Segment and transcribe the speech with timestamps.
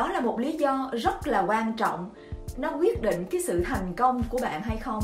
[0.00, 2.10] đó là một lý do rất là quan trọng.
[2.56, 5.02] Nó quyết định cái sự thành công của bạn hay không?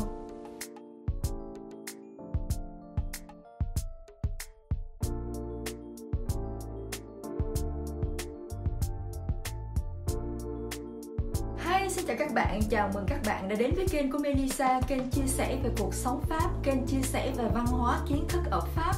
[11.57, 14.81] Hi, xin chào các bạn, chào mừng các bạn đã đến với kênh của Melissa,
[14.87, 18.41] kênh chia sẻ về cuộc sống Pháp, kênh chia sẻ về văn hóa kiến thức
[18.51, 18.93] ở Pháp.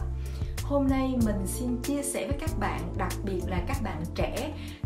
[0.64, 4.35] Hôm nay mình xin chia sẻ với các bạn, đặc biệt là các bạn trẻ,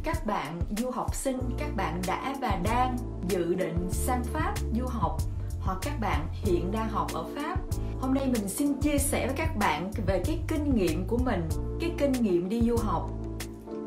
[0.04, 4.85] các bạn du học sinh, các bạn đã và đang dự định sang Pháp du
[4.88, 5.17] học
[5.62, 7.59] hoặc các bạn hiện đang học ở Pháp.
[8.02, 11.49] Hôm nay mình xin chia sẻ với các bạn về cái kinh nghiệm của mình,
[11.80, 13.09] cái kinh nghiệm đi du học.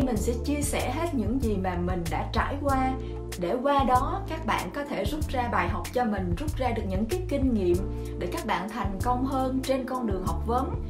[0.04, 2.92] Mình sẽ chia sẻ hết những gì mà mình đã trải qua
[3.40, 6.70] để qua đó các bạn có thể rút ra bài học cho mình rút ra
[6.70, 7.76] được những cái kinh nghiệm
[8.18, 10.84] để các bạn thành công hơn trên con đường học vấn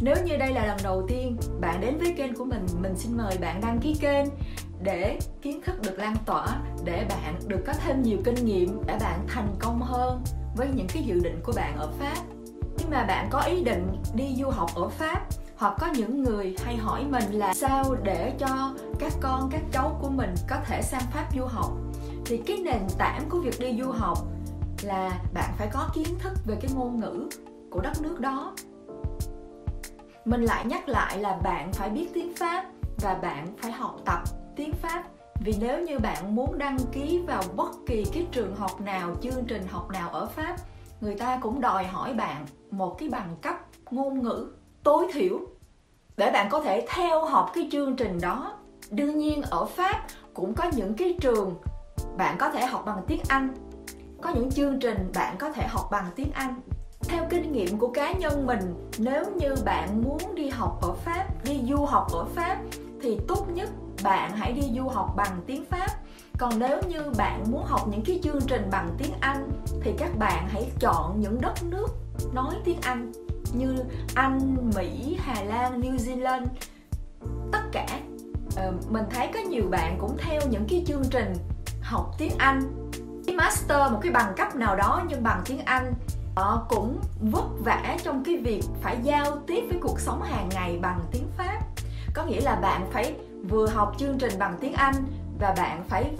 [0.00, 3.16] nếu như đây là lần đầu tiên bạn đến với kênh của mình mình xin
[3.16, 4.24] mời bạn đăng ký kênh
[4.84, 6.46] để kiến thức được lan tỏa,
[6.84, 10.22] để bạn được có thêm nhiều kinh nghiệm, để bạn thành công hơn
[10.56, 12.16] với những cái dự định của bạn ở pháp.
[12.78, 15.20] Nhưng mà bạn có ý định đi du học ở pháp,
[15.56, 19.98] hoặc có những người hay hỏi mình là sao để cho các con, các cháu
[20.02, 21.72] của mình có thể sang pháp du học?
[22.24, 24.18] Thì cái nền tảng của việc đi du học
[24.82, 27.28] là bạn phải có kiến thức về cái ngôn ngữ
[27.70, 28.54] của đất nước đó.
[30.24, 32.64] Mình lại nhắc lại là bạn phải biết tiếng pháp
[33.02, 34.22] và bạn phải học tập
[34.56, 35.04] tiếng pháp.
[35.40, 39.44] Vì nếu như bạn muốn đăng ký vào bất kỳ cái trường học nào, chương
[39.44, 40.56] trình học nào ở pháp,
[41.00, 43.56] người ta cũng đòi hỏi bạn một cái bằng cấp
[43.90, 44.48] ngôn ngữ
[44.82, 45.40] tối thiểu
[46.16, 48.54] để bạn có thể theo học cái chương trình đó.
[48.90, 51.54] Đương nhiên ở pháp cũng có những cái trường
[52.16, 53.54] bạn có thể học bằng tiếng anh,
[54.22, 56.60] có những chương trình bạn có thể học bằng tiếng anh.
[57.00, 61.26] Theo kinh nghiệm của cá nhân mình, nếu như bạn muốn đi học ở pháp,
[61.44, 62.58] đi du học ở pháp,
[63.02, 63.68] thì tốt nhất
[64.04, 65.90] bạn hãy đi du học bằng tiếng pháp.
[66.38, 69.50] Còn nếu như bạn muốn học những cái chương trình bằng tiếng anh,
[69.82, 71.86] thì các bạn hãy chọn những đất nước
[72.32, 73.12] nói tiếng anh
[73.52, 73.84] như
[74.14, 76.46] anh, mỹ, hà lan, new zealand.
[77.52, 77.86] Tất cả
[78.56, 81.34] ờ, mình thấy có nhiều bạn cũng theo những cái chương trình
[81.82, 82.90] học tiếng anh.
[83.26, 85.94] Cái master một cái bằng cấp nào đó nhưng bằng tiếng anh,
[86.36, 90.78] họ cũng vất vả trong cái việc phải giao tiếp với cuộc sống hàng ngày
[90.82, 91.58] bằng tiếng pháp.
[92.14, 93.14] Có nghĩa là bạn phải
[93.48, 94.94] vừa học chương trình bằng tiếng anh
[95.40, 96.10] và bạn phải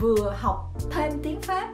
[0.00, 1.68] vừa học thêm tiếng pháp.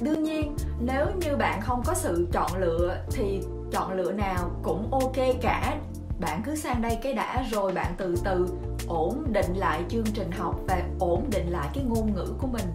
[0.00, 3.40] Đương nhiên, nếu như bạn không có sự chọn lựa thì
[3.72, 5.76] chọn lựa nào cũng ok cả.
[6.20, 8.48] Bạn cứ sang đây cái đã rồi bạn từ từ
[8.88, 12.66] ổn định lại chương trình học và ổn định lại cái ngôn ngữ của mình.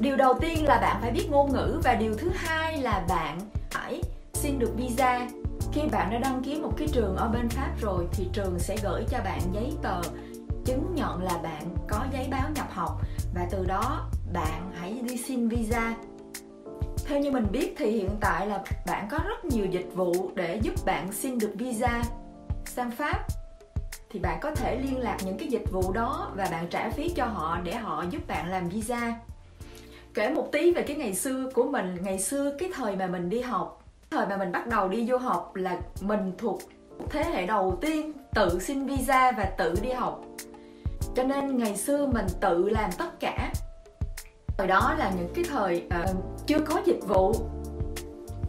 [0.00, 3.38] Điều đầu tiên là bạn phải biết ngôn ngữ và điều thứ hai là bạn
[3.70, 4.02] phải
[4.34, 5.28] xin được visa
[5.72, 8.76] khi bạn đã đăng ký một cái trường ở bên pháp rồi thì trường sẽ
[8.82, 10.02] gửi cho bạn giấy tờ
[10.64, 13.00] chứng nhận là bạn có giấy báo nhập học
[13.34, 15.94] và từ đó bạn hãy đi xin visa.
[17.06, 20.60] Theo như mình biết thì hiện tại là bạn có rất nhiều dịch vụ để
[20.62, 22.02] giúp bạn xin được visa
[22.64, 23.26] sang pháp.
[24.10, 27.08] Thì bạn có thể liên lạc những cái dịch vụ đó và bạn trả phí
[27.08, 29.16] cho họ để họ giúp bạn làm visa.
[30.14, 33.30] Kể một tí về cái ngày xưa của mình, ngày xưa cái thời mà mình
[33.30, 33.81] đi học
[34.12, 36.60] thời mà mình bắt đầu đi du học là mình thuộc
[37.10, 40.20] thế hệ đầu tiên tự xin visa và tự đi học.
[41.16, 43.52] Cho nên ngày xưa mình tự làm tất cả.
[44.58, 47.32] Thời đó là những cái thời uh, chưa có dịch vụ.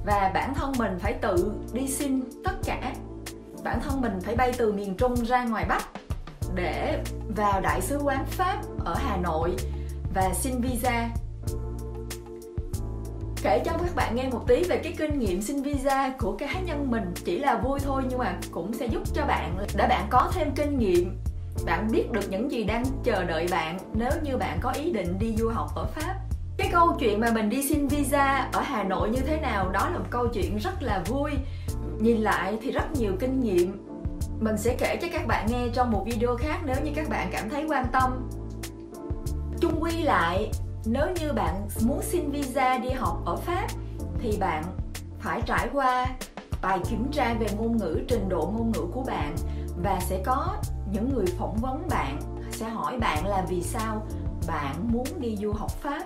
[0.06, 2.94] Và bản thân mình phải tự đi xin tất cả.
[3.64, 5.84] Bản thân mình phải bay từ miền trung ra ngoài bắc
[6.56, 7.04] để
[7.36, 9.56] vào đại sứ quán pháp ở hà nội
[10.16, 11.10] và xin visa
[13.44, 16.60] kể cho các bạn nghe một tí về cái kinh nghiệm xin visa của cá
[16.60, 17.14] nhân mình.
[17.26, 19.58] Chỉ là vui thôi nhưng mà cũng sẽ giúp cho bạn.
[19.76, 21.18] Để bạn có thêm kinh nghiệm,
[21.66, 25.20] bạn biết được những gì đang chờ đợi bạn nếu như bạn có ý định
[25.20, 26.16] đi du học ở pháp.
[26.58, 29.90] Cái câu chuyện mà mình đi xin visa ở hà nội như thế nào, đó
[29.90, 31.32] là một câu chuyện rất là vui.
[32.00, 33.88] Nhìn lại thì rất nhiều kinh nghiệm.
[34.40, 37.30] Mình sẽ kể cho các bạn nghe trong một video khác nếu như các bạn
[37.32, 38.30] cảm thấy quan tâm.
[39.62, 40.52] Chung quy lại
[40.86, 43.68] nếu như bạn muốn xin visa đi học ở pháp,
[44.20, 44.64] thì bạn
[45.20, 46.08] phải trải qua
[46.62, 49.36] bài kiểm tra về ngôn ngữ, trình độ ngôn ngữ của bạn
[49.84, 50.56] và sẽ có
[50.92, 52.20] những người phỏng vấn bạn,
[52.52, 54.06] sẽ hỏi bạn là vì sao
[54.48, 56.04] bạn muốn đi du học pháp.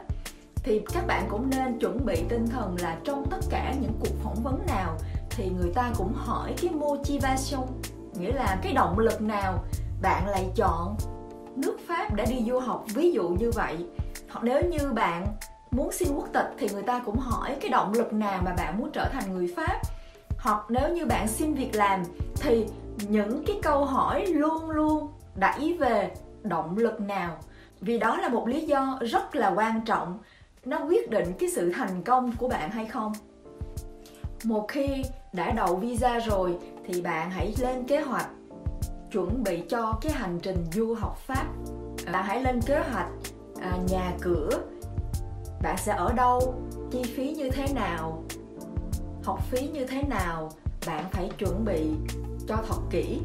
[0.56, 4.24] Thì các bạn cũng nên chuẩn bị tinh thần là trong tất cả những cuộc
[4.24, 4.98] phỏng vấn nào
[5.30, 7.68] thì người ta cũng hỏi cái motivation,
[8.20, 9.64] nghĩa là cái động lực nào
[10.02, 10.98] bạn lại chọn
[11.56, 12.86] nước pháp để đi du học.
[12.96, 13.86] Ví dụ như vậy
[14.30, 15.28] hoặc nếu như bạn
[15.72, 18.78] muốn xin quốc tịch thì người ta cũng hỏi cái động lực nào mà bạn
[18.78, 19.82] muốn trở thành người pháp.
[20.40, 22.04] Hoặc nếu như bạn xin việc làm
[22.36, 22.66] thì
[23.10, 26.12] những cái câu hỏi luôn luôn đẩy về
[26.44, 27.38] động lực nào.
[27.82, 30.20] Vì đó là một lý do rất là quan trọng.
[30.66, 33.14] Nó quyết định cái sự thành công của bạn hay không.
[34.44, 35.04] Một khi
[35.34, 38.30] đã đậu visa rồi thì bạn hãy lên kế hoạch
[39.12, 41.46] chuẩn bị cho cái hành trình du học pháp.
[42.12, 43.10] Bạn hãy lên kế hoạch
[43.62, 44.50] à, nhà cửa
[45.62, 46.56] bạn sẽ ở đâu
[46.92, 48.24] chi phí như thế nào
[49.24, 50.52] học phí như thế nào
[50.88, 51.92] bạn phải chuẩn bị
[52.48, 53.22] cho thật kỹ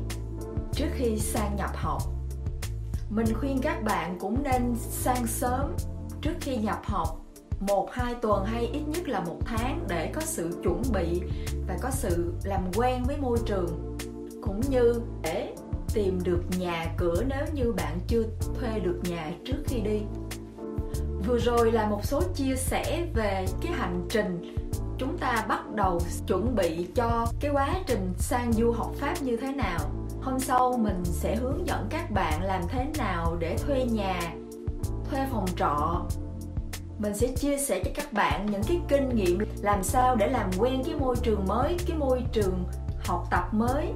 [0.72, 2.02] trước khi sang nhập học.
[3.10, 5.76] Mình khuyên các bạn cũng nên sang sớm
[6.20, 7.18] trước khi nhập học
[7.60, 11.22] một hai tuần hay ít nhất là một tháng để có sự chuẩn bị
[11.68, 13.98] và có sự làm quen với môi trường.
[14.42, 15.54] Cũng như để
[15.94, 18.22] tìm được nhà cửa nếu như bạn chưa
[18.60, 20.00] thuê được nhà trước khi đi
[21.26, 24.56] vừa rồi là một số chia sẻ về cái hành trình
[24.98, 29.36] chúng ta bắt đầu chuẩn bị cho cái quá trình sang du học pháp như
[29.36, 29.80] thế nào.
[30.22, 34.34] Hôm sau mình sẽ hướng dẫn các bạn làm thế nào để thuê nhà,
[35.10, 36.02] thuê phòng trọ.
[36.98, 40.50] Mình sẽ chia sẻ cho các bạn những cái kinh nghiệm làm sao để làm
[40.58, 42.64] quen cái môi trường mới, cái môi trường
[43.04, 43.86] học tập mới.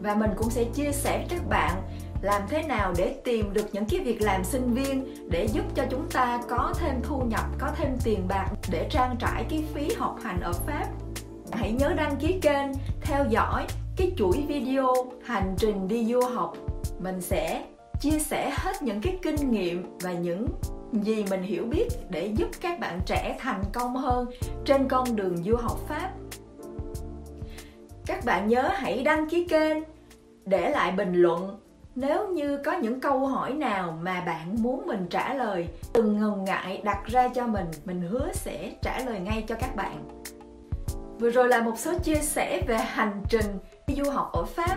[0.00, 1.82] Và mình cũng sẽ chia sẻ với các bạn
[2.22, 5.84] làm thế nào để tìm được những cái việc làm sinh viên để giúp cho
[5.90, 9.88] chúng ta có thêm thu nhập, có thêm tiền bạc để trang trải cái phí
[9.98, 10.86] học hành ở pháp?
[11.52, 12.66] Hãy nhớ đăng ký kênh,
[13.00, 14.94] theo dõi cái chuỗi video
[15.24, 16.56] hành trình đi du học.
[16.98, 17.64] Mình sẽ
[18.00, 20.46] chia sẻ hết những cái kinh nghiệm và những
[20.92, 24.26] gì mình hiểu biết để giúp các bạn trẻ thành công hơn
[24.64, 26.10] trên con đường du học pháp.
[28.06, 29.76] Các bạn nhớ hãy đăng ký kênh
[30.44, 31.60] để lại bình luận
[31.94, 36.44] nếu như có những câu hỏi nào mà bạn muốn mình trả lời, đừng ngần
[36.44, 37.66] ngại đặt ra cho mình.
[37.84, 40.08] Mình hứa sẽ trả lời ngay cho các bạn.
[41.18, 43.58] Vừa rồi là một số chia sẻ về hành trình
[43.96, 44.76] du học ở pháp.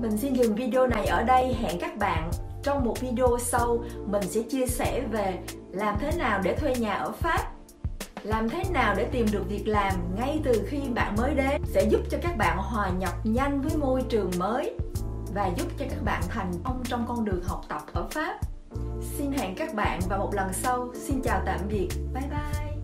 [0.00, 1.56] Mình xin dừng video này ở đây.
[1.60, 2.30] Hẹn các bạn
[2.62, 3.78] trong một video sau.
[4.06, 5.38] Mình sẽ chia sẻ về
[5.72, 7.40] làm thế nào để thuê nhà ở pháp,
[8.22, 11.62] làm thế nào để tìm được việc làm ngay từ khi bạn mới đến.
[11.64, 14.76] Sẽ giúp cho các bạn hòa nhập nhanh với môi trường mới
[15.36, 18.38] và giúp cho các bạn thành công trong con đường học tập ở Pháp.
[19.00, 20.88] Xin hẹn các bạn vào một lần sau.
[20.94, 21.88] Xin chào tạm biệt.
[22.14, 22.75] Bye bye.